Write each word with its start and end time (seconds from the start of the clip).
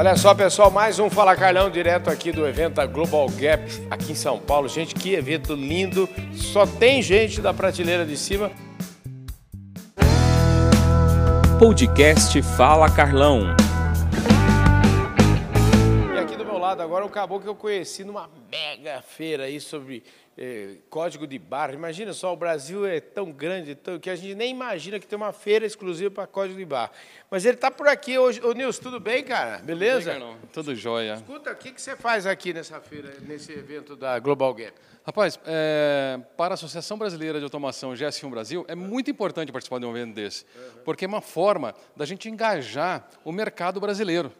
Olha 0.00 0.16
só, 0.16 0.34
pessoal, 0.34 0.70
mais 0.70 0.98
um 0.98 1.10
Fala 1.10 1.36
Carlão 1.36 1.68
direto 1.68 2.08
aqui 2.08 2.32
do 2.32 2.46
evento 2.46 2.80
Global 2.88 3.28
Gap 3.38 3.62
aqui 3.90 4.12
em 4.12 4.14
São 4.14 4.38
Paulo. 4.38 4.66
Gente, 4.66 4.94
que 4.94 5.12
evento 5.12 5.52
lindo. 5.52 6.08
Só 6.32 6.64
tem 6.64 7.02
gente 7.02 7.42
da 7.42 7.52
prateleira 7.52 8.06
de 8.06 8.16
cima. 8.16 8.50
Podcast 11.58 12.40
Fala 12.40 12.88
Carlão. 12.88 13.54
Lado 16.70 16.82
agora 16.82 17.04
o 17.04 17.10
caboclo 17.10 17.42
que 17.42 17.48
eu 17.48 17.54
conheci 17.56 18.04
numa 18.04 18.30
mega 18.48 19.02
feira 19.02 19.44
aí 19.44 19.60
sobre 19.60 20.04
eh, 20.38 20.76
código 20.88 21.26
de 21.26 21.36
barra. 21.36 21.72
Imagina 21.72 22.12
só, 22.12 22.32
o 22.32 22.36
Brasil 22.36 22.86
é 22.86 23.00
tão 23.00 23.32
grande 23.32 23.74
tão, 23.74 23.98
que 23.98 24.08
a 24.08 24.14
gente 24.14 24.36
nem 24.36 24.52
imagina 24.52 25.00
que 25.00 25.06
tem 25.06 25.16
uma 25.16 25.32
feira 25.32 25.66
exclusiva 25.66 26.12
para 26.12 26.28
código 26.28 26.56
de 26.56 26.64
barra. 26.64 26.92
Mas 27.28 27.44
ele 27.44 27.56
está 27.56 27.72
por 27.72 27.88
aqui 27.88 28.16
hoje. 28.16 28.40
Ô 28.44 28.52
Nilson, 28.52 28.82
tudo 28.82 29.00
bem, 29.00 29.24
cara? 29.24 29.58
Beleza? 29.58 30.12
Tudo, 30.12 30.24
bem, 30.24 30.36
tudo 30.52 30.74
jóia. 30.76 31.14
Escuta, 31.14 31.50
o 31.50 31.56
que, 31.56 31.72
que 31.72 31.82
você 31.82 31.96
faz 31.96 32.24
aqui 32.24 32.52
nessa 32.52 32.80
feira, 32.80 33.16
nesse 33.22 33.50
evento 33.50 33.96
da 33.96 34.16
Global 34.20 34.54
Gap? 34.54 34.72
Rapaz, 35.04 35.40
é, 35.46 36.20
para 36.36 36.52
a 36.52 36.54
Associação 36.54 36.96
Brasileira 36.96 37.38
de 37.38 37.44
Automação 37.44 37.92
GS1 37.94 38.30
Brasil, 38.30 38.64
é 38.68 38.76
muito 38.76 39.10
importante 39.10 39.50
participar 39.50 39.80
de 39.80 39.86
um 39.86 39.96
evento 39.96 40.14
desse, 40.14 40.44
porque 40.84 41.04
é 41.04 41.08
uma 41.08 41.22
forma 41.22 41.74
da 41.96 42.04
gente 42.04 42.28
engajar 42.28 43.08
o 43.24 43.32
mercado 43.32 43.80
brasileiro 43.80 44.30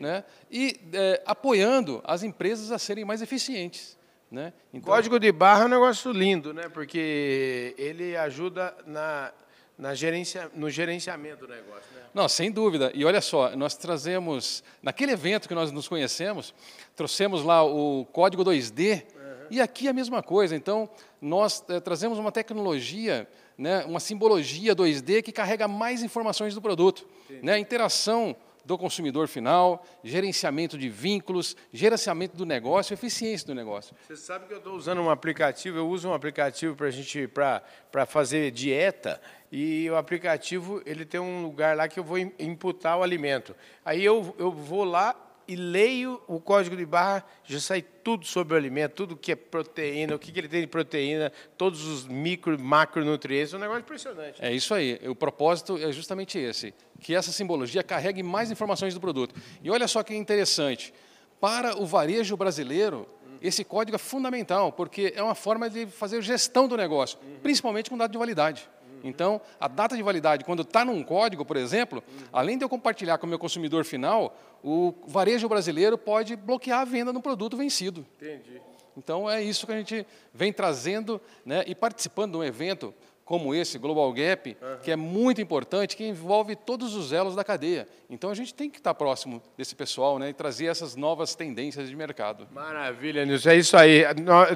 né? 0.00 0.24
e 0.50 0.80
é, 0.94 1.22
apoiando 1.26 2.00
as 2.04 2.22
empresas 2.22 2.72
a 2.72 2.78
serem 2.78 3.04
mais 3.04 3.20
eficientes. 3.20 3.98
Né? 4.30 4.52
Então... 4.72 4.92
Código 4.92 5.20
de 5.20 5.30
barra 5.30 5.62
é 5.62 5.66
um 5.66 5.68
negócio 5.68 6.10
lindo, 6.10 6.54
né? 6.54 6.68
porque 6.70 7.74
ele 7.76 8.16
ajuda 8.16 8.74
na, 8.86 9.30
na 9.76 9.94
gerencia, 9.94 10.50
no 10.54 10.70
gerenciamento 10.70 11.46
do 11.46 11.52
negócio. 11.52 11.84
Né? 11.94 12.02
Não, 12.14 12.28
sem 12.28 12.50
dúvida. 12.50 12.90
E 12.94 13.04
olha 13.04 13.20
só, 13.20 13.54
nós 13.54 13.76
trazemos, 13.76 14.64
naquele 14.82 15.12
evento 15.12 15.46
que 15.46 15.54
nós 15.54 15.70
nos 15.70 15.86
conhecemos, 15.86 16.54
trouxemos 16.96 17.44
lá 17.44 17.62
o 17.62 18.06
código 18.06 18.42
2D, 18.42 19.02
uhum. 19.02 19.46
e 19.50 19.60
aqui 19.60 19.86
a 19.86 19.92
mesma 19.92 20.22
coisa. 20.22 20.56
Então, 20.56 20.88
nós 21.20 21.62
é, 21.68 21.78
trazemos 21.78 22.18
uma 22.18 22.32
tecnologia, 22.32 23.28
né, 23.58 23.84
uma 23.84 24.00
simbologia 24.00 24.74
2D 24.74 25.22
que 25.22 25.30
carrega 25.30 25.68
mais 25.68 26.02
informações 26.02 26.54
do 26.54 26.62
produto. 26.62 27.06
Né, 27.42 27.58
interação 27.58 28.34
do 28.70 28.78
consumidor 28.78 29.26
final, 29.26 29.84
gerenciamento 30.04 30.78
de 30.78 30.88
vínculos, 30.88 31.56
gerenciamento 31.72 32.36
do 32.36 32.46
negócio, 32.46 32.94
eficiência 32.94 33.44
do 33.44 33.52
negócio. 33.52 33.96
Você 34.06 34.16
sabe 34.16 34.46
que 34.46 34.54
eu 34.54 34.58
estou 34.58 34.74
usando 34.74 35.00
um 35.00 35.10
aplicativo, 35.10 35.76
eu 35.76 35.88
uso 35.88 36.08
um 36.08 36.14
aplicativo 36.14 36.76
para 36.76 36.88
gente 36.88 37.26
para 37.26 38.06
fazer 38.06 38.52
dieta 38.52 39.20
e 39.50 39.90
o 39.90 39.96
aplicativo 39.96 40.80
ele 40.86 41.04
tem 41.04 41.18
um 41.18 41.42
lugar 41.42 41.76
lá 41.76 41.88
que 41.88 41.98
eu 41.98 42.04
vou 42.04 42.16
imputar 42.16 42.96
o 42.96 43.02
alimento. 43.02 43.56
Aí 43.84 44.04
eu, 44.04 44.36
eu 44.38 44.52
vou 44.52 44.84
lá 44.84 45.16
e 45.50 45.56
leio 45.56 46.22
o 46.28 46.38
código 46.38 46.76
de 46.76 46.86
barra, 46.86 47.24
já 47.42 47.58
sai 47.58 47.82
tudo 47.82 48.24
sobre 48.24 48.54
o 48.54 48.56
alimento, 48.56 48.92
tudo 48.92 49.16
que 49.16 49.32
é 49.32 49.34
proteína, 49.34 50.14
o 50.14 50.18
que, 50.18 50.30
que 50.30 50.38
ele 50.38 50.46
tem 50.46 50.60
de 50.60 50.68
proteína, 50.68 51.32
todos 51.58 51.84
os 51.84 52.06
micro 52.06 52.54
e 52.54 52.56
macronutrientes, 52.56 53.52
é 53.52 53.56
um 53.56 53.60
negócio 53.60 53.80
impressionante. 53.80 54.38
É 54.40 54.54
isso 54.54 54.72
aí, 54.72 55.00
o 55.08 55.14
propósito 55.16 55.76
é 55.76 55.90
justamente 55.90 56.38
esse, 56.38 56.72
que 57.00 57.16
essa 57.16 57.32
simbologia 57.32 57.82
carregue 57.82 58.22
mais 58.22 58.48
informações 58.52 58.94
do 58.94 59.00
produto. 59.00 59.34
E 59.60 59.68
olha 59.72 59.88
só 59.88 60.04
que 60.04 60.14
interessante, 60.14 60.94
para 61.40 61.76
o 61.76 61.84
varejo 61.84 62.36
brasileiro, 62.36 63.08
esse 63.42 63.64
código 63.64 63.96
é 63.96 63.98
fundamental, 63.98 64.70
porque 64.70 65.12
é 65.16 65.22
uma 65.22 65.34
forma 65.34 65.68
de 65.68 65.84
fazer 65.84 66.22
gestão 66.22 66.68
do 66.68 66.76
negócio, 66.76 67.18
principalmente 67.42 67.90
com 67.90 67.98
dado 67.98 68.12
de 68.12 68.18
validade. 68.18 68.70
Então, 69.02 69.40
a 69.58 69.68
data 69.68 69.96
de 69.96 70.02
validade, 70.02 70.44
quando 70.44 70.62
está 70.62 70.84
num 70.84 71.02
código, 71.02 71.44
por 71.44 71.56
exemplo, 71.56 72.02
além 72.32 72.58
de 72.58 72.64
eu 72.64 72.68
compartilhar 72.68 73.18
com 73.18 73.26
o 73.26 73.28
meu 73.28 73.38
consumidor 73.38 73.84
final, 73.84 74.36
o 74.62 74.94
varejo 75.06 75.48
brasileiro 75.48 75.96
pode 75.96 76.36
bloquear 76.36 76.80
a 76.80 76.84
venda 76.84 77.12
no 77.12 77.22
produto 77.22 77.56
vencido. 77.56 78.06
Entendi. 78.20 78.60
Então, 78.96 79.30
é 79.30 79.42
isso 79.42 79.66
que 79.66 79.72
a 79.72 79.76
gente 79.76 80.06
vem 80.34 80.52
trazendo 80.52 81.20
né, 81.44 81.64
e 81.66 81.74
participando 81.74 82.32
de 82.32 82.38
um 82.38 82.44
evento 82.44 82.92
como 83.30 83.54
esse, 83.54 83.78
Global 83.78 84.12
Gap, 84.12 84.56
uhum. 84.60 84.78
que 84.82 84.90
é 84.90 84.96
muito 84.96 85.40
importante, 85.40 85.96
que 85.96 86.04
envolve 86.04 86.56
todos 86.56 86.96
os 86.96 87.12
elos 87.12 87.36
da 87.36 87.44
cadeia. 87.44 87.86
Então 88.10 88.28
a 88.28 88.34
gente 88.34 88.52
tem 88.52 88.68
que 88.68 88.78
estar 88.78 88.92
próximo 88.92 89.40
desse 89.56 89.72
pessoal 89.72 90.18
né, 90.18 90.30
e 90.30 90.32
trazer 90.32 90.66
essas 90.66 90.96
novas 90.96 91.36
tendências 91.36 91.88
de 91.88 91.94
mercado. 91.94 92.48
Maravilha, 92.52 93.24
Nilson. 93.24 93.50
É 93.50 93.56
isso 93.56 93.76
aí. 93.76 94.02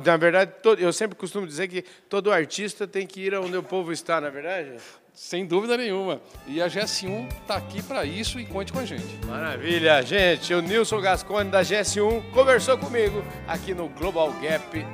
Na 0.05 0.17
verdade, 0.17 0.55
eu 0.81 0.93
sempre 0.93 1.17
costumo 1.17 1.47
dizer 1.47 1.69
que 1.69 1.83
todo 2.09 2.33
artista 2.33 2.85
tem 2.85 3.07
que 3.07 3.21
ir 3.21 3.33
onde 3.37 3.57
o 3.57 3.63
povo 3.63 3.93
está, 3.93 4.21
na 4.21 4.27
é 4.27 4.31
verdade? 4.33 4.73
Sem 5.13 5.47
dúvida 5.47 5.77
nenhuma. 5.77 6.21
E 6.45 6.61
a 6.61 6.67
GS1 6.67 7.33
está 7.43 7.55
aqui 7.55 7.81
para 7.81 8.05
isso 8.05 8.41
e 8.41 8.45
conte 8.45 8.73
com 8.73 8.81
a 8.81 8.85
gente. 8.85 9.25
Maravilha, 9.25 10.03
gente. 10.03 10.53
O 10.53 10.61
Nilson 10.61 11.01
Gascone 11.01 11.49
da 11.49 11.63
GS1 11.63 12.33
conversou 12.33 12.77
comigo 12.77 13.23
aqui 13.47 13.73
no 13.73 13.89
Global 13.91 14.33
Gap 14.43 14.85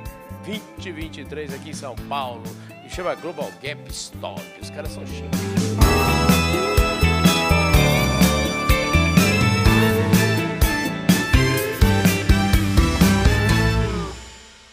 2023 0.45 1.55
aqui 1.55 1.71
em 1.71 1.73
São 1.73 1.95
Paulo 2.07 2.43
chama 2.91 3.15
Global 3.15 3.49
Gap 3.61 3.89
Stop. 3.89 4.41
Os 4.61 4.69
caras 4.69 4.91
são 4.91 5.05
chiques. 5.07 5.60